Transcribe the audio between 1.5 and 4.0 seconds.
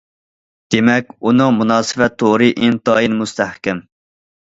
مۇناسىۋەت تورى ئىنتايىن مۇستەھكەم.